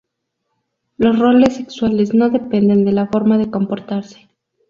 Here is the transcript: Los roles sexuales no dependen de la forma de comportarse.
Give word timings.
Los 0.97 1.19
roles 1.19 1.57
sexuales 1.57 2.15
no 2.15 2.31
dependen 2.31 2.85
de 2.85 2.91
la 2.91 3.05
forma 3.05 3.37
de 3.37 3.51
comportarse. 3.51 4.27